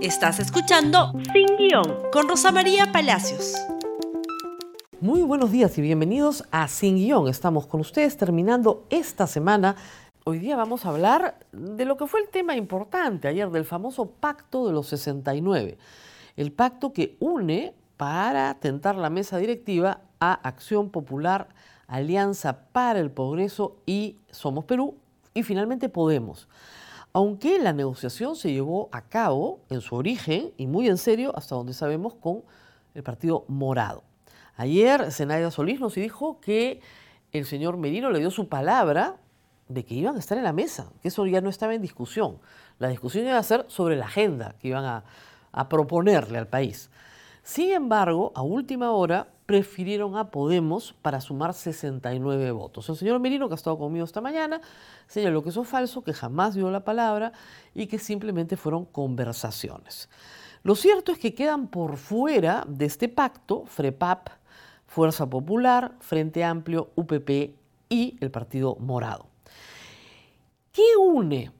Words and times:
Estás 0.00 0.38
escuchando 0.38 1.12
Sin 1.32 1.56
Guión 1.56 1.82
con 2.12 2.28
Rosa 2.28 2.52
María 2.52 2.92
Palacios. 2.92 3.56
Muy 5.00 5.22
buenos 5.22 5.50
días 5.50 5.76
y 5.76 5.82
bienvenidos 5.82 6.44
a 6.52 6.68
Sin 6.68 6.98
Guión. 6.98 7.26
Estamos 7.26 7.66
con 7.66 7.80
ustedes 7.80 8.16
terminando 8.16 8.86
esta 8.90 9.26
semana. 9.26 9.74
Hoy 10.22 10.38
día 10.38 10.54
vamos 10.54 10.86
a 10.86 10.90
hablar 10.90 11.40
de 11.50 11.84
lo 11.84 11.96
que 11.96 12.06
fue 12.06 12.20
el 12.20 12.28
tema 12.28 12.54
importante 12.54 13.26
ayer, 13.26 13.50
del 13.50 13.64
famoso 13.64 14.06
Pacto 14.08 14.68
de 14.68 14.72
los 14.72 14.86
69. 14.86 15.78
El 16.36 16.52
pacto 16.52 16.92
que 16.92 17.16
une 17.18 17.74
para 17.96 18.54
tentar 18.60 18.94
la 18.94 19.10
mesa 19.10 19.38
directiva 19.38 20.02
a 20.20 20.32
Acción 20.32 20.90
Popular, 20.90 21.48
Alianza 21.88 22.66
para 22.70 23.00
el 23.00 23.10
Progreso 23.10 23.78
y 23.84 24.18
Somos 24.30 24.64
Perú 24.64 24.94
y 25.34 25.42
finalmente 25.42 25.88
Podemos 25.88 26.46
aunque 27.18 27.58
la 27.58 27.72
negociación 27.72 28.36
se 28.36 28.52
llevó 28.52 28.88
a 28.92 29.08
cabo 29.08 29.58
en 29.70 29.80
su 29.80 29.96
origen 29.96 30.52
y 30.56 30.68
muy 30.68 30.86
en 30.86 30.98
serio, 30.98 31.36
hasta 31.36 31.56
donde 31.56 31.74
sabemos, 31.74 32.14
con 32.14 32.44
el 32.94 33.02
Partido 33.02 33.44
Morado. 33.48 34.04
Ayer 34.56 35.10
Zenaida 35.10 35.50
Solís 35.50 35.80
nos 35.80 35.96
dijo 35.96 36.38
que 36.38 36.80
el 37.32 37.44
señor 37.44 37.76
Merino 37.76 38.10
le 38.10 38.20
dio 38.20 38.30
su 38.30 38.48
palabra 38.48 39.16
de 39.66 39.84
que 39.84 39.96
iban 39.96 40.14
a 40.14 40.20
estar 40.20 40.38
en 40.38 40.44
la 40.44 40.52
mesa, 40.52 40.92
que 41.02 41.08
eso 41.08 41.26
ya 41.26 41.40
no 41.40 41.50
estaba 41.50 41.74
en 41.74 41.82
discusión. 41.82 42.38
La 42.78 42.86
discusión 42.86 43.26
iba 43.26 43.36
a 43.36 43.42
ser 43.42 43.64
sobre 43.66 43.96
la 43.96 44.04
agenda 44.04 44.54
que 44.60 44.68
iban 44.68 44.84
a, 44.84 45.02
a 45.50 45.68
proponerle 45.68 46.38
al 46.38 46.46
país. 46.46 46.88
Sin 47.42 47.72
embargo, 47.72 48.30
a 48.36 48.42
última 48.42 48.92
hora 48.92 49.26
prefirieron 49.48 50.14
a 50.18 50.30
Podemos 50.30 50.94
para 51.00 51.22
sumar 51.22 51.54
69 51.54 52.50
votos. 52.50 52.86
El 52.90 52.96
señor 52.96 53.18
Merino, 53.18 53.48
que 53.48 53.54
ha 53.54 53.56
estado 53.56 53.78
conmigo 53.78 54.04
esta 54.04 54.20
mañana, 54.20 54.60
señaló 55.06 55.42
que 55.42 55.48
eso 55.48 55.62
es 55.62 55.68
falso, 55.68 56.04
que 56.04 56.12
jamás 56.12 56.54
dio 56.54 56.70
la 56.70 56.84
palabra 56.84 57.32
y 57.74 57.86
que 57.86 57.98
simplemente 57.98 58.58
fueron 58.58 58.84
conversaciones. 58.84 60.10
Lo 60.62 60.74
cierto 60.74 61.12
es 61.12 61.18
que 61.18 61.34
quedan 61.34 61.68
por 61.68 61.96
fuera 61.96 62.62
de 62.68 62.84
este 62.84 63.08
pacto 63.08 63.64
FREPAP, 63.64 64.28
Fuerza 64.86 65.24
Popular, 65.30 65.94
Frente 66.00 66.44
Amplio, 66.44 66.90
UPP 66.94 67.54
y 67.88 68.18
el 68.20 68.30
Partido 68.30 68.76
Morado. 68.76 69.28
¿Qué 70.72 70.84
une 71.00 71.52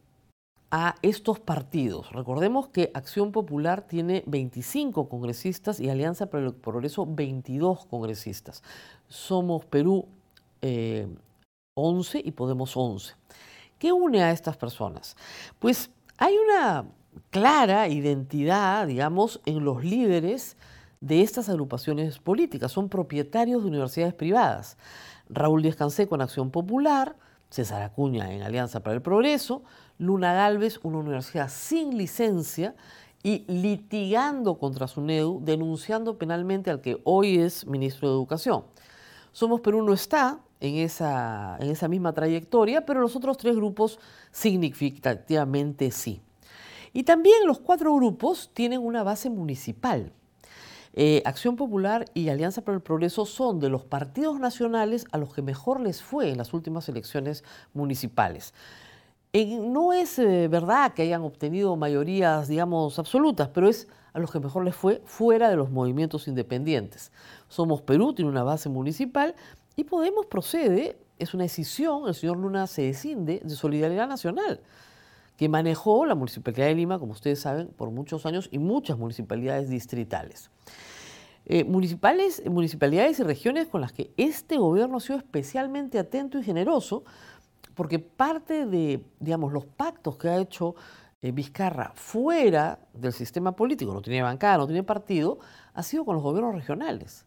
a 0.70 0.96
estos 1.02 1.40
partidos. 1.40 2.12
Recordemos 2.12 2.68
que 2.68 2.90
Acción 2.94 3.32
Popular 3.32 3.82
tiene 3.82 4.22
25 4.26 5.08
congresistas 5.08 5.80
y 5.80 5.88
Alianza 5.88 6.26
para 6.26 6.46
el 6.46 6.54
Progreso 6.54 7.06
22 7.06 7.86
congresistas. 7.86 8.62
Somos 9.08 9.64
Perú 9.64 10.06
11 10.60 12.18
eh, 12.18 12.22
y 12.24 12.30
Podemos 12.32 12.76
11. 12.76 13.14
¿Qué 13.78 13.92
une 13.92 14.22
a 14.22 14.32
estas 14.32 14.56
personas? 14.56 15.16
Pues 15.58 15.90
hay 16.18 16.34
una 16.36 16.84
clara 17.30 17.88
identidad, 17.88 18.86
digamos, 18.86 19.40
en 19.46 19.64
los 19.64 19.84
líderes 19.84 20.56
de 21.00 21.22
estas 21.22 21.48
agrupaciones 21.48 22.18
políticas. 22.18 22.72
Son 22.72 22.88
propietarios 22.88 23.62
de 23.62 23.68
universidades 23.68 24.14
privadas. 24.14 24.76
Raúl 25.28 25.62
Díaz 25.62 25.76
Canseco 25.76 26.14
en 26.14 26.22
Acción 26.22 26.50
Popular, 26.50 27.16
César 27.50 27.82
Acuña 27.82 28.32
en 28.32 28.42
Alianza 28.42 28.80
para 28.80 28.96
el 28.96 29.02
Progreso, 29.02 29.62
Luna 29.98 30.32
Galvez, 30.32 30.78
una 30.82 30.98
universidad 30.98 31.48
sin 31.50 31.98
licencia 31.98 32.74
y 33.22 33.44
litigando 33.48 34.58
contra 34.58 34.86
SUNEDU, 34.86 35.40
denunciando 35.44 36.18
penalmente 36.18 36.70
al 36.70 36.80
que 36.80 37.00
hoy 37.04 37.38
es 37.38 37.66
ministro 37.66 38.08
de 38.08 38.14
Educación. 38.14 38.64
Somos 39.32 39.60
Perú 39.60 39.82
no 39.82 39.92
está 39.92 40.40
en 40.60 40.76
esa, 40.76 41.56
en 41.60 41.70
esa 41.70 41.88
misma 41.88 42.12
trayectoria, 42.12 42.86
pero 42.86 43.00
los 43.00 43.16
otros 43.16 43.36
tres 43.36 43.56
grupos 43.56 43.98
significativamente 44.30 45.90
sí. 45.90 46.20
Y 46.92 47.02
también 47.02 47.46
los 47.46 47.58
cuatro 47.58 47.94
grupos 47.94 48.50
tienen 48.54 48.80
una 48.80 49.02
base 49.02 49.30
municipal. 49.30 50.12
Eh, 50.94 51.22
Acción 51.24 51.56
Popular 51.56 52.06
y 52.14 52.28
Alianza 52.28 52.62
para 52.62 52.76
el 52.76 52.82
Progreso 52.82 53.26
son 53.26 53.60
de 53.60 53.68
los 53.68 53.84
partidos 53.84 54.40
nacionales 54.40 55.06
a 55.12 55.18
los 55.18 55.32
que 55.34 55.42
mejor 55.42 55.80
les 55.80 56.02
fue 56.02 56.30
en 56.30 56.38
las 56.38 56.54
últimas 56.54 56.88
elecciones 56.88 57.44
municipales. 57.74 58.54
No 59.32 59.92
es 59.92 60.18
eh, 60.18 60.48
verdad 60.48 60.92
que 60.94 61.02
hayan 61.02 61.22
obtenido 61.22 61.76
mayorías, 61.76 62.48
digamos, 62.48 62.98
absolutas, 62.98 63.48
pero 63.48 63.68
es 63.68 63.88
a 64.12 64.18
los 64.18 64.30
que 64.30 64.40
mejor 64.40 64.64
les 64.64 64.74
fue 64.74 65.02
fuera 65.04 65.50
de 65.50 65.56
los 65.56 65.70
movimientos 65.70 66.28
independientes. 66.28 67.12
Somos 67.48 67.82
Perú, 67.82 68.14
tiene 68.14 68.30
una 68.30 68.42
base 68.42 68.68
municipal 68.68 69.34
y 69.76 69.84
Podemos 69.84 70.26
procede, 70.26 70.98
es 71.18 71.34
una 71.34 71.44
decisión, 71.44 72.08
el 72.08 72.14
señor 72.14 72.36
Luna 72.36 72.66
se 72.66 72.82
descinde 72.82 73.40
de 73.44 73.54
Solidaridad 73.54 74.08
Nacional 74.08 74.60
que 75.38 75.48
manejó 75.48 76.04
la 76.04 76.16
Municipalidad 76.16 76.66
de 76.66 76.74
Lima, 76.74 76.98
como 76.98 77.12
ustedes 77.12 77.38
saben, 77.38 77.68
por 77.68 77.92
muchos 77.92 78.26
años 78.26 78.48
y 78.50 78.58
muchas 78.58 78.98
municipalidades 78.98 79.70
distritales. 79.70 80.50
Eh, 81.46 81.62
municipales, 81.62 82.42
municipalidades 82.50 83.20
y 83.20 83.22
regiones 83.22 83.68
con 83.68 83.80
las 83.80 83.92
que 83.92 84.10
este 84.16 84.58
gobierno 84.58 84.96
ha 84.96 85.00
sido 85.00 85.16
especialmente 85.16 86.00
atento 86.00 86.40
y 86.40 86.42
generoso, 86.42 87.04
porque 87.78 88.00
parte 88.00 88.66
de, 88.66 89.04
digamos, 89.20 89.52
los 89.52 89.64
pactos 89.64 90.16
que 90.16 90.28
ha 90.28 90.38
hecho 90.38 90.74
eh, 91.22 91.30
Vizcarra 91.30 91.92
fuera 91.94 92.80
del 92.92 93.12
sistema 93.12 93.52
político, 93.52 93.94
no 93.94 94.02
tiene 94.02 94.20
bancada, 94.20 94.58
no 94.58 94.66
tiene 94.66 94.82
partido, 94.82 95.38
ha 95.74 95.84
sido 95.84 96.04
con 96.04 96.16
los 96.16 96.24
gobiernos 96.24 96.56
regionales 96.56 97.24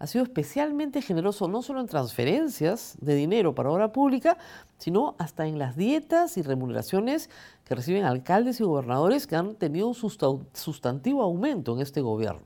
ha 0.00 0.06
sido 0.06 0.24
especialmente 0.24 1.02
generoso 1.02 1.46
no 1.46 1.60
solo 1.60 1.80
en 1.80 1.86
transferencias 1.86 2.96
de 3.02 3.14
dinero 3.14 3.54
para 3.54 3.70
obra 3.70 3.92
pública, 3.92 4.38
sino 4.78 5.14
hasta 5.18 5.46
en 5.46 5.58
las 5.58 5.76
dietas 5.76 6.38
y 6.38 6.42
remuneraciones 6.42 7.28
que 7.64 7.74
reciben 7.74 8.04
alcaldes 8.04 8.60
y 8.60 8.64
gobernadores 8.64 9.26
que 9.26 9.36
han 9.36 9.56
tenido 9.56 9.88
un 9.88 9.94
sustantivo 9.94 11.22
aumento 11.22 11.74
en 11.74 11.82
este 11.82 12.00
gobierno. 12.00 12.40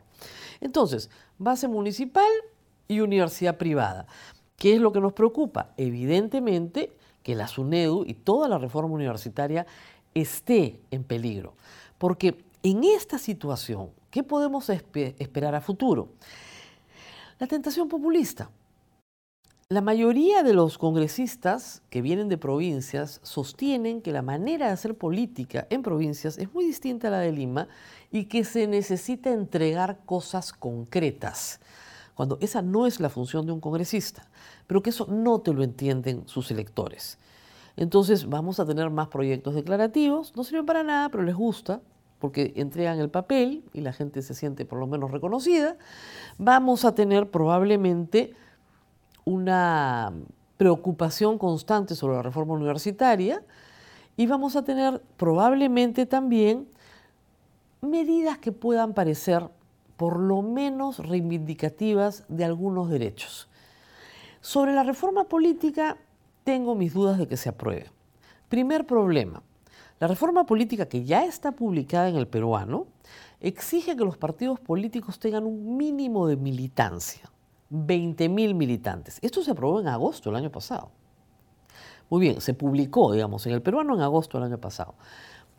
Entonces, 0.61 1.11
base 1.39 1.69
municipal 1.69 2.27
y 2.89 2.99
universidad 2.99 3.57
privada. 3.57 4.07
¿Qué 4.57 4.75
es 4.75 4.81
lo 4.81 4.91
que 4.91 5.01
nos 5.01 5.13
preocupa? 5.13 5.75
Evidentemente 5.77 6.97
que 7.25 7.35
la 7.35 7.49
SUNEDU 7.49 8.05
y 8.07 8.15
toda 8.15 8.49
la 8.49 8.59
reforma 8.59 8.95
universitaria 8.95 9.67
esté 10.15 10.79
en 10.93 11.03
peligro. 11.03 11.55
Porque 11.99 12.45
en 12.63 12.85
esta 12.85 13.19
situación, 13.19 13.91
¿qué 14.11 14.23
podemos 14.23 14.71
esperar 14.71 15.57
a 15.57 15.61
futuro? 15.61 16.11
La 17.41 17.49
tentación 17.49 17.89
populista. 17.89 18.51
La 19.71 19.81
mayoría 19.81 20.43
de 20.43 20.53
los 20.53 20.77
congresistas 20.77 21.83
que 21.89 22.03
vienen 22.03 22.29
de 22.29 22.37
provincias 22.37 23.21
sostienen 23.23 24.03
que 24.03 24.13
la 24.13 24.21
manera 24.21 24.67
de 24.67 24.73
hacer 24.73 24.95
política 24.95 25.67
en 25.71 25.83
provincias 25.83 26.37
es 26.37 26.53
muy 26.53 26.67
distinta 26.67 27.09
a 27.09 27.13
la 27.13 27.19
de 27.21 27.33
Lima 27.33 27.69
y 28.13 28.27
que 28.27 28.45
se 28.45 28.67
necesita 28.67 29.31
entregar 29.31 30.01
cosas 30.05 30.53
concretas, 30.53 31.61
cuando 32.15 32.39
esa 32.41 32.63
no 32.63 32.87
es 32.87 33.01
la 33.01 33.09
función 33.09 33.47
de 33.47 33.53
un 33.53 33.61
congresista, 33.61 34.29
pero 34.67 34.83
que 34.83 34.91
eso 34.91 35.07
no 35.07 35.41
te 35.41 35.53
lo 35.53 35.63
entienden 35.63 36.23
sus 36.27 36.51
electores. 36.51 37.19
Entonces 37.77 38.29
vamos 38.29 38.61
a 38.61 38.67
tener 38.67 38.91
más 38.91 39.09
proyectos 39.09 39.55
declarativos, 39.55 40.35
no 40.37 40.45
sirven 40.45 40.67
para 40.67 40.83
nada, 40.85 41.09
pero 41.09 41.25
les 41.25 41.35
gusta, 41.35 41.81
porque 42.21 42.53
entregan 42.57 43.01
el 43.01 43.11
papel 43.11 43.65
y 43.73 43.81
la 43.81 43.93
gente 43.93 44.23
se 44.23 44.35
siente 44.35 44.65
por 44.65 44.79
lo 44.79 44.87
menos 44.87 45.11
reconocida, 45.11 45.77
vamos 46.39 46.85
a 46.85 46.95
tener 46.95 47.31
probablemente 47.31 48.35
una 49.25 50.13
preocupación 50.57 51.39
constante 51.39 51.95
sobre 51.95 52.17
la 52.17 52.23
reforma 52.23 52.55
universitaria 52.55 53.43
y 54.17 54.27
vamos 54.27 54.55
a 54.55 54.63
tener 54.63 55.03
probablemente 55.17 56.07
también 56.07 56.69
medidas 57.81 58.39
que 58.39 58.53
puedan 58.53 58.95
parecer 58.95 59.49
por 59.97 60.19
lo 60.19 60.43
menos 60.43 60.99
reivindicativas 60.99 62.25
de 62.29 62.45
algunos 62.45 62.91
derechos. 62.91 63.49
Sobre 64.41 64.75
la 64.75 64.83
reforma 64.83 65.25
política 65.25 65.97
tengo 66.45 66.75
mis 66.75 66.93
dudas 66.93 67.19
de 67.19 67.27
que 67.27 67.37
se 67.37 67.49
apruebe. 67.49 67.91
Primer 68.49 68.87
problema, 68.87 69.43
la 70.01 70.09
reforma 70.09 70.45
política 70.45 70.87
que 70.87 71.05
ya 71.05 71.25
está 71.25 71.53
publicada 71.53 72.09
en 72.09 72.17
el 72.17 72.27
peruano 72.27 72.87
exige 73.41 73.97
que 73.97 74.05
los 74.05 74.17
partidos 74.17 74.61
políticos 74.61 75.19
tengan 75.19 75.45
un 75.45 75.77
mínimo 75.77 76.27
de 76.27 76.37
militancia, 76.37 77.31
20.000 77.71 78.55
militantes. 78.55 79.19
Esto 79.23 79.43
se 79.43 79.53
aprobó 79.53 79.81
en 79.81 79.89
agosto 79.89 80.31
del 80.31 80.37
año 80.37 80.51
pasado. 80.51 80.91
Muy 82.11 82.21
bien, 82.21 82.41
se 82.41 82.55
publicó, 82.55 83.13
digamos, 83.13 83.47
en 83.47 83.53
el 83.53 83.63
peruano 83.63 83.95
en 83.95 84.03
agosto 84.03 84.39
del 84.39 84.49
año 84.49 84.59
pasado. 84.59 84.95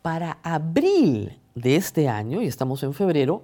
Para 0.02 0.38
abril 0.42 1.40
de 1.54 1.76
este 1.76 2.08
año, 2.08 2.40
y 2.40 2.46
estamos 2.46 2.82
en 2.82 2.94
febrero, 2.94 3.42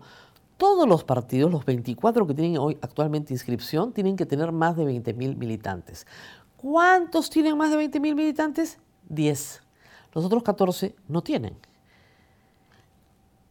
todos 0.63 0.87
los 0.87 1.03
partidos, 1.03 1.51
los 1.51 1.65
24 1.65 2.25
que 2.25 2.35
tienen 2.35 2.57
hoy 2.57 2.79
actualmente 2.83 3.33
inscripción, 3.33 3.93
tienen 3.93 4.15
que 4.15 4.27
tener 4.27 4.53
más 4.53 4.77
de 4.77 4.85
20.000 4.85 5.35
militantes. 5.35 6.07
¿Cuántos 6.57 7.31
tienen 7.31 7.59
más 7.59 7.73
de 7.73 7.79
20.000 7.79 8.15
militantes? 8.15 8.79
10. 9.09 9.61
Los 10.13 10.25
otros 10.25 10.45
14 10.45 10.95
no 11.09 11.21
tienen. 11.21 11.57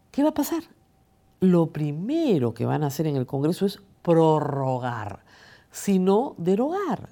¿Qué 0.10 0.24
va 0.24 0.30
a 0.30 0.34
pasar? 0.34 0.63
Lo 1.42 1.74
primero 1.74 2.54
que 2.54 2.66
van 2.66 2.81
a 2.81 2.88
hacer 2.88 3.08
en 3.08 3.18
el 3.18 3.25
Congreso 3.25 3.66
es 3.66 3.81
prorrogar, 4.04 5.25
sino 5.69 6.36
derogar, 6.38 7.10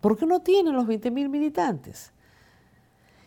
porque 0.00 0.24
no 0.24 0.40
tienen 0.40 0.72
los 0.72 0.86
20.000 0.86 1.28
militantes. 1.28 2.14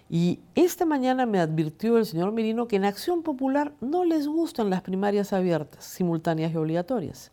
Y 0.10 0.40
esta 0.54 0.86
mañana 0.86 1.26
me 1.26 1.40
advirtió 1.40 1.98
el 1.98 2.06
señor 2.06 2.32
Merino 2.32 2.68
que 2.68 2.76
en 2.76 2.86
Acción 2.86 3.24
Popular 3.24 3.74
no 3.82 4.06
les 4.06 4.28
gustan 4.28 4.70
las 4.70 4.82
primarias 4.82 5.34
abiertas, 5.34 5.84
simultáneas 5.84 6.54
y 6.54 6.58
obligatorias. 6.58 7.32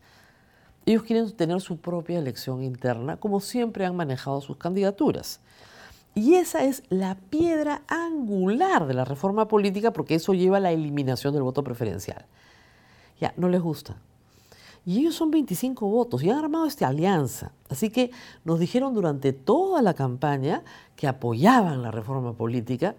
Ellos 0.86 1.02
quieren 1.02 1.30
tener 1.32 1.60
su 1.60 1.76
propia 1.76 2.18
elección 2.18 2.62
interna, 2.62 3.16
como 3.18 3.40
siempre 3.40 3.84
han 3.84 3.94
manejado 3.94 4.40
sus 4.40 4.56
candidaturas. 4.56 5.40
Y 6.14 6.34
esa 6.34 6.64
es 6.64 6.82
la 6.88 7.16
piedra 7.30 7.82
angular 7.88 8.86
de 8.86 8.94
la 8.94 9.04
reforma 9.04 9.48
política 9.48 9.92
porque 9.92 10.14
eso 10.14 10.34
lleva 10.34 10.56
a 10.56 10.60
la 10.60 10.72
eliminación 10.72 11.32
del 11.34 11.42
voto 11.42 11.62
preferencial. 11.62 12.26
Ya, 13.20 13.32
no 13.36 13.48
les 13.48 13.60
gusta. 13.60 13.96
Y 14.84 14.98
ellos 14.98 15.14
son 15.14 15.30
25 15.30 15.86
votos 15.86 16.22
y 16.22 16.30
han 16.30 16.38
armado 16.38 16.66
esta 16.66 16.88
alianza. 16.88 17.52
Así 17.68 17.90
que 17.90 18.10
nos 18.44 18.58
dijeron 18.58 18.94
durante 18.94 19.32
toda 19.32 19.80
la 19.80 19.94
campaña 19.94 20.64
que 20.96 21.06
apoyaban 21.06 21.82
la 21.82 21.90
reforma 21.90 22.32
política. 22.32 22.96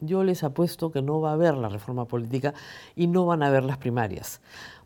Yo 0.00 0.22
les 0.24 0.44
apuesto 0.44 0.92
que 0.92 1.00
no 1.00 1.20
va 1.20 1.30
a 1.30 1.34
haber 1.34 1.56
la 1.56 1.68
reforma 1.68 2.04
política 2.04 2.54
y 2.94 3.06
no 3.06 3.24
van 3.24 3.42
a 3.42 3.46
haber 3.46 3.64
las 3.64 3.78
primarias. 3.78 4.40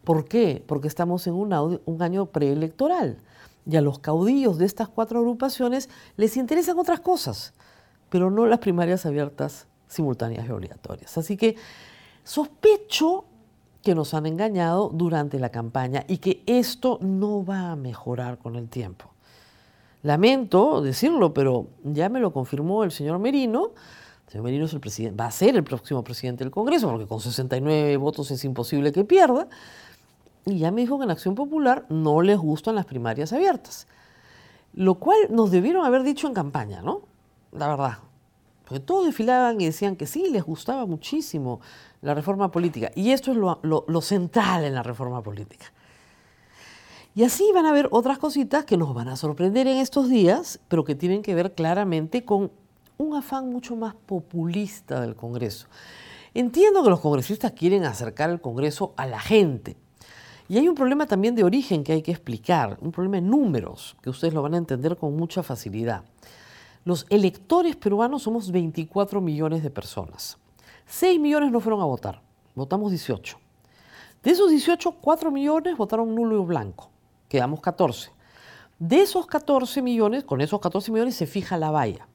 ¿Por 0.04 0.24
qué? 0.24 0.62
Porque 0.66 0.88
estamos 0.88 1.26
en 1.26 1.34
un, 1.34 2.02
año 2.02 2.26
preelectoral 2.26 3.18
y 3.66 3.76
a 3.76 3.80
los 3.80 3.98
caudillos 3.98 4.58
de 4.58 4.66
estas 4.66 4.88
cuatro 4.88 5.20
agrupaciones 5.20 5.88
les 6.16 6.36
interesan 6.36 6.78
otras 6.78 7.00
cosas, 7.00 7.54
pero 8.08 8.30
no 8.30 8.46
las 8.46 8.58
primarias 8.58 9.06
abiertas, 9.06 9.66
simultáneas 9.86 10.46
y 10.46 10.50
obligatorias. 10.50 11.16
Así 11.18 11.36
que 11.36 11.56
sospecho 12.24 13.24
que 13.82 13.94
nos 13.94 14.14
han 14.14 14.26
engañado 14.26 14.90
durante 14.92 15.38
la 15.38 15.50
campaña 15.50 16.04
y 16.08 16.18
que 16.18 16.42
esto 16.46 16.98
no 17.00 17.44
va 17.44 17.72
a 17.72 17.76
mejorar 17.76 18.38
con 18.38 18.56
el 18.56 18.68
tiempo. 18.68 19.10
Lamento 20.02 20.82
decirlo, 20.82 21.32
pero 21.32 21.68
ya 21.84 22.08
me 22.08 22.20
lo 22.20 22.32
confirmó 22.32 22.84
el 22.84 22.90
señor 22.90 23.18
Merino. 23.18 23.72
El 24.26 24.32
señor 24.32 24.44
Merino 24.44 24.64
es 24.64 24.72
el 24.72 24.80
presidente, 24.80 25.16
va 25.16 25.26
a 25.26 25.30
ser 25.30 25.54
el 25.54 25.64
próximo 25.64 26.02
presidente 26.02 26.44
del 26.44 26.50
Congreso, 26.50 26.88
porque 26.88 27.06
con 27.06 27.20
69 27.20 27.96
votos 27.98 28.30
es 28.30 28.44
imposible 28.44 28.92
que 28.92 29.04
pierda. 29.04 29.48
Y 30.44 30.58
ya 30.58 30.72
me 30.72 30.80
dijo 30.80 30.98
que 30.98 31.04
en 31.04 31.10
Acción 31.10 31.34
Popular 31.34 31.86
no 31.88 32.20
les 32.20 32.38
gustan 32.38 32.74
las 32.74 32.86
primarias 32.86 33.32
abiertas. 33.32 33.86
Lo 34.74 34.94
cual 34.94 35.18
nos 35.30 35.50
debieron 35.50 35.84
haber 35.84 36.02
dicho 36.02 36.26
en 36.26 36.34
campaña, 36.34 36.82
¿no? 36.82 37.02
La 37.52 37.68
verdad. 37.68 37.98
Todos 38.80 39.06
desfilaban 39.06 39.60
y 39.60 39.66
decían 39.66 39.96
que 39.96 40.06
sí, 40.06 40.28
les 40.30 40.42
gustaba 40.42 40.86
muchísimo 40.86 41.60
la 42.00 42.14
reforma 42.14 42.50
política. 42.50 42.90
Y 42.94 43.10
esto 43.10 43.30
es 43.30 43.36
lo, 43.36 44.00
central 44.00 44.64
en 44.64 44.74
la 44.74 44.82
reforma 44.82 45.22
política. 45.22 45.66
Y 47.14 47.24
así 47.24 47.50
van 47.54 47.66
a 47.66 47.70
haber 47.70 47.88
otras 47.90 48.18
cositas 48.18 48.64
que 48.64 48.76
nos 48.76 48.94
van 48.94 49.08
a 49.08 49.16
sorprender 49.16 49.66
en 49.66 49.78
estos 49.78 50.08
días, 50.08 50.60
pero 50.68 50.84
que 50.84 50.94
tienen 50.94 51.22
que 51.22 51.34
ver 51.34 51.54
claramente 51.54 52.24
con 52.24 52.50
un 52.98 53.14
afán 53.14 53.50
mucho 53.50 53.76
más 53.76 53.94
populista 53.94 55.00
del 55.00 55.14
Congreso. 55.14 55.66
Entiendo 56.34 56.82
que 56.82 56.90
los 56.90 57.00
congresistas 57.00 57.52
quieren 57.52 57.84
acercar 57.84 58.30
el 58.30 58.40
Congreso 58.40 58.94
a 58.96 59.06
la 59.06 59.20
gente. 59.20 59.76
Y 60.48 60.58
hay 60.58 60.68
un 60.68 60.74
problema 60.74 61.06
también 61.06 61.34
de 61.34 61.44
origen 61.44 61.84
que 61.84 61.92
hay 61.92 62.02
que 62.02 62.10
explicar, 62.10 62.78
un 62.80 62.92
problema 62.92 63.16
de 63.16 63.22
números, 63.22 63.96
que 64.02 64.10
ustedes 64.10 64.34
lo 64.34 64.42
van 64.42 64.54
a 64.54 64.58
entender 64.58 64.96
con 64.96 65.16
mucha 65.16 65.42
facilidad. 65.42 66.04
Los 66.84 67.06
electores 67.10 67.76
peruanos 67.76 68.22
somos 68.22 68.50
24 68.50 69.20
millones 69.20 69.62
de 69.62 69.70
personas. 69.70 70.36
6 70.86 71.20
millones 71.20 71.52
no 71.52 71.60
fueron 71.60 71.80
a 71.80 71.84
votar, 71.84 72.20
votamos 72.54 72.90
18. 72.90 73.38
De 74.22 74.30
esos 74.30 74.50
18, 74.50 74.96
4 75.00 75.30
millones 75.30 75.76
votaron 75.76 76.14
nulo 76.14 76.42
y 76.42 76.44
blanco, 76.44 76.90
quedamos 77.28 77.60
14. 77.60 78.10
De 78.78 79.00
esos 79.00 79.26
14 79.26 79.80
millones, 79.80 80.24
con 80.24 80.40
esos 80.40 80.60
14 80.60 80.90
millones 80.90 81.14
se 81.14 81.26
fija 81.26 81.56
la 81.56 81.70
valla, 81.70 82.08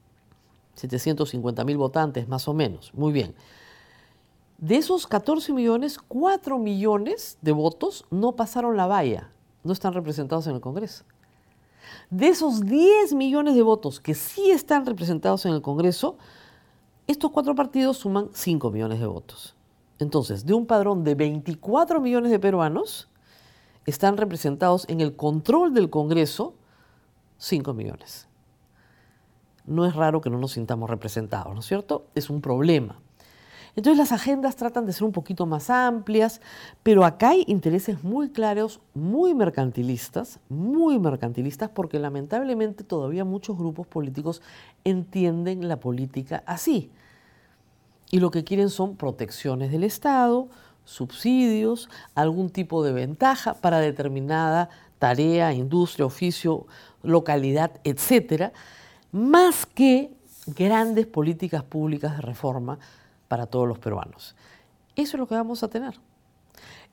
750 0.74 1.64
mil 1.64 1.78
votantes 1.78 2.28
más 2.28 2.46
o 2.46 2.52
menos, 2.52 2.92
muy 2.94 3.12
bien. 3.12 3.34
De 4.58 4.76
esos 4.76 5.06
14 5.06 5.52
millones, 5.52 5.98
4 5.98 6.58
millones 6.58 7.38
de 7.40 7.52
votos 7.52 8.04
no 8.10 8.32
pasaron 8.32 8.76
la 8.76 8.86
valla, 8.86 9.30
no 9.64 9.72
están 9.72 9.94
representados 9.94 10.46
en 10.46 10.56
el 10.56 10.60
Congreso. 10.60 11.04
De 12.10 12.28
esos 12.28 12.60
10 12.60 13.14
millones 13.14 13.54
de 13.54 13.62
votos 13.62 14.00
que 14.00 14.14
sí 14.14 14.50
están 14.50 14.86
representados 14.86 15.44
en 15.46 15.52
el 15.52 15.62
Congreso, 15.62 16.16
estos 17.06 17.30
cuatro 17.30 17.54
partidos 17.54 17.98
suman 17.98 18.28
5 18.32 18.70
millones 18.70 19.00
de 19.00 19.06
votos. 19.06 19.56
Entonces, 19.98 20.46
de 20.46 20.54
un 20.54 20.66
padrón 20.66 21.04
de 21.04 21.14
24 21.14 22.00
millones 22.00 22.30
de 22.30 22.38
peruanos, 22.38 23.08
están 23.86 24.16
representados 24.16 24.84
en 24.88 25.00
el 25.00 25.16
control 25.16 25.74
del 25.74 25.90
Congreso 25.90 26.54
5 27.38 27.72
millones. 27.74 28.28
No 29.64 29.86
es 29.86 29.94
raro 29.94 30.20
que 30.20 30.30
no 30.30 30.38
nos 30.38 30.52
sintamos 30.52 30.90
representados, 30.90 31.54
¿no 31.54 31.60
es 31.60 31.66
cierto? 31.66 32.06
Es 32.14 32.30
un 32.30 32.40
problema. 32.40 33.00
Entonces 33.78 33.96
las 33.96 34.10
agendas 34.10 34.56
tratan 34.56 34.86
de 34.86 34.92
ser 34.92 35.04
un 35.04 35.12
poquito 35.12 35.46
más 35.46 35.70
amplias, 35.70 36.40
pero 36.82 37.04
acá 37.04 37.28
hay 37.28 37.44
intereses 37.46 38.02
muy 38.02 38.28
claros, 38.28 38.80
muy 38.92 39.36
mercantilistas, 39.36 40.40
muy 40.48 40.98
mercantilistas, 40.98 41.70
porque 41.70 42.00
lamentablemente 42.00 42.82
todavía 42.82 43.24
muchos 43.24 43.56
grupos 43.56 43.86
políticos 43.86 44.42
entienden 44.82 45.68
la 45.68 45.78
política 45.78 46.42
así. 46.44 46.90
Y 48.10 48.18
lo 48.18 48.32
que 48.32 48.42
quieren 48.42 48.68
son 48.68 48.96
protecciones 48.96 49.70
del 49.70 49.84
Estado, 49.84 50.48
subsidios, 50.84 51.88
algún 52.16 52.50
tipo 52.50 52.82
de 52.82 52.92
ventaja 52.92 53.54
para 53.54 53.78
determinada 53.78 54.70
tarea, 54.98 55.52
industria, 55.52 56.04
oficio, 56.04 56.66
localidad, 57.04 57.70
etcétera, 57.84 58.52
más 59.12 59.66
que 59.66 60.16
grandes 60.48 61.06
políticas 61.06 61.62
públicas 61.62 62.16
de 62.16 62.22
reforma 62.22 62.80
para 63.28 63.46
todos 63.46 63.68
los 63.68 63.78
peruanos. 63.78 64.34
Eso 64.96 65.16
es 65.16 65.20
lo 65.20 65.28
que 65.28 65.34
vamos 65.34 65.62
a 65.62 65.68
tener. 65.68 65.94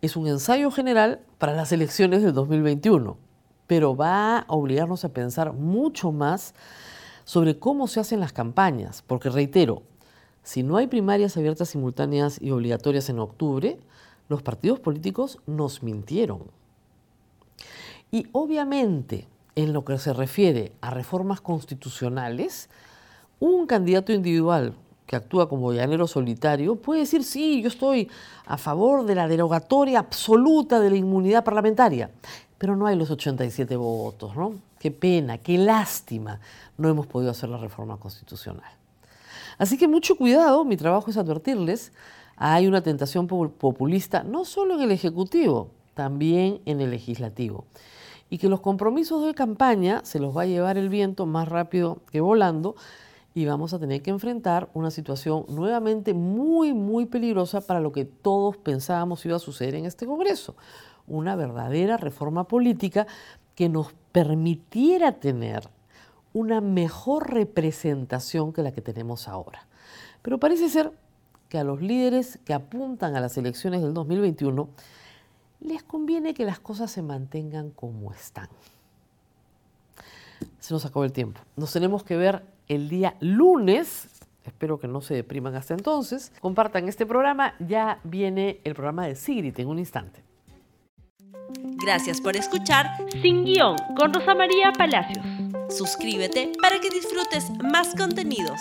Es 0.02 0.16
un 0.16 0.28
ensayo 0.28 0.70
general 0.70 1.22
para 1.38 1.54
las 1.54 1.72
elecciones 1.72 2.22
del 2.22 2.34
2021, 2.34 3.18
pero 3.66 3.96
va 3.96 4.40
a 4.40 4.46
obligarnos 4.50 5.04
a 5.06 5.10
pensar 5.10 5.54
mucho 5.54 6.12
más 6.12 6.54
sobre 7.24 7.58
cómo 7.58 7.88
se 7.88 8.00
hacen 8.00 8.20
las 8.20 8.34
campañas, 8.34 9.02
porque 9.02 9.30
reitero, 9.30 9.82
si 10.44 10.62
no 10.62 10.78
hay 10.78 10.86
primarias 10.86 11.38
abiertas, 11.38 11.70
simultáneas 11.70 12.40
y 12.40 12.52
obligatorias 12.52 13.10
en 13.10 13.20
octubre, 13.20 13.80
los 14.30 14.44
partidos 14.44 14.80
políticos 14.80 15.40
nos 15.48 15.82
mintieron. 15.82 16.44
Y 18.12 18.28
obviamente, 18.32 19.28
en 19.56 19.74
lo 19.74 19.84
que 19.84 19.98
se 19.98 20.14
refiere 20.14 20.74
a 20.82 20.92
reformas 20.92 21.42
constitucionales, 21.42 22.70
un 23.40 23.66
candidato 23.66 24.14
individual 24.14 24.76
que 25.06 25.16
actúa 25.16 25.48
como 25.48 25.72
llanero 25.72 26.08
solitario 26.08 26.76
puede 26.76 27.02
decir, 27.02 27.24
sí, 27.24 27.62
yo 27.62 27.68
estoy 27.68 28.10
a 28.46 28.58
favor 28.58 29.06
de 29.06 29.16
la 29.16 29.28
derogatoria 29.28 30.00
absoluta 30.00 30.80
de 30.80 30.90
la 30.90 30.96
inmunidad 30.96 31.44
parlamentaria, 31.44 32.10
pero 32.58 32.76
no 32.76 32.88
hay 32.88 32.96
los 32.96 33.12
87 33.12 33.76
votos, 33.76 34.36
¿no? 34.36 34.54
Qué 34.80 34.92
pena, 34.92 35.38
qué 35.38 35.58
lástima, 35.58 36.40
no 36.78 36.90
hemos 36.90 37.08
podido 37.08 37.32
hacer 37.32 37.50
la 37.50 37.58
reforma 37.58 37.98
constitucional. 37.98 38.72
Así 39.58 39.78
que 39.78 39.88
mucho 39.88 40.16
cuidado, 40.16 40.66
mi 40.66 40.78
trabajo 40.78 41.10
es 41.10 41.18
advertirles, 41.18 41.92
hay 42.36 42.68
una 42.68 42.82
tentación 42.82 43.28
populista 43.28 44.24
no 44.24 44.44
solo 44.44 44.76
en 44.76 44.82
el 44.82 44.92
Ejecutivo, 44.92 45.70
también 45.94 46.60
en 46.66 46.82
el 46.82 46.92
Legislativo. 46.92 47.66
Y 48.30 48.38
que 48.38 48.50
los 48.50 48.60
compromisos 48.60 49.26
de 49.26 49.34
campaña 49.34 50.02
se 50.04 50.20
los 50.20 50.36
va 50.36 50.42
a 50.42 50.48
llevar 50.48 50.78
el 50.78 50.90
viento 50.90 51.26
más 51.26 51.48
rápido 51.48 52.00
que 52.12 52.20
volando 52.20 52.76
y 53.36 53.46
vamos 53.46 53.74
a 53.74 53.80
tener 53.80 54.02
que 54.02 54.12
enfrentar 54.12 54.70
una 54.74 54.90
situación 54.90 55.46
nuevamente 55.50 56.14
muy, 56.14 56.74
muy 56.74 57.06
peligrosa 57.06 57.60
para 57.60 57.82
lo 57.82 57.92
que 57.92 58.06
todos 58.06 58.56
pensábamos 58.56 59.26
iba 59.26 59.36
a 59.36 59.40
suceder 59.40 59.76
en 59.76 59.86
este 59.86 60.06
Congreso. 60.06 60.56
Una 61.06 61.36
verdadera 61.36 61.98
reforma 61.98 62.48
política 62.48 63.08
que 63.54 63.68
nos 63.68 63.94
permitiera 64.14 65.20
tener 65.20 65.68
una 66.32 66.62
mejor 66.62 67.34
representación 67.34 68.54
que 68.54 68.64
la 68.64 68.72
que 68.72 68.82
tenemos 68.82 69.28
ahora. 69.28 69.68
Pero 70.22 70.40
parece 70.40 70.70
ser 70.70 70.94
que 71.50 71.58
a 71.58 71.66
los 71.66 71.82
líderes 71.82 72.40
que 72.46 72.54
apuntan 72.54 73.18
a 73.18 73.20
las 73.20 73.38
elecciones 73.38 73.82
del 73.82 73.94
2021 73.94 74.70
les 75.60 75.84
conviene 75.84 76.34
que 76.34 76.46
las 76.46 76.60
cosas 76.60 76.90
se 76.90 77.02
mantengan 77.02 77.72
como 77.72 78.14
están. 78.14 78.48
Se 80.62 80.74
nos 80.74 80.86
acabó 80.86 81.04
el 81.04 81.12
tiempo. 81.12 81.42
Nos 81.58 81.74
tenemos 81.74 82.04
que 82.04 82.16
ver 82.16 82.55
el 82.68 82.90
día 82.90 83.16
lunes. 83.20 84.10
Espero 84.44 84.80
que 84.80 84.88
no 84.88 85.02
se 85.02 85.16
depriman 85.16 85.56
hasta 85.56 85.74
entonces. 85.74 86.32
Compartan 86.40 86.88
este 86.88 87.06
programa. 87.06 87.56
Ya 87.60 88.00
viene 88.04 88.60
el 88.64 88.76
programa 88.76 89.08
de 89.08 89.16
Sigrid 89.16 89.60
en 89.60 89.68
un 89.68 89.80
instante. 89.80 90.24
Gracias 91.84 92.22
por 92.22 92.36
escuchar 92.36 92.88
Sin 93.22 93.44
Guión 93.44 93.76
con 93.98 94.14
Rosa 94.14 94.36
María 94.36 94.72
Palacios. 94.72 95.26
Suscríbete 95.70 96.52
para 96.62 96.80
que 96.80 96.90
disfrutes 96.90 97.50
más 97.72 97.96
contenidos. 97.96 98.60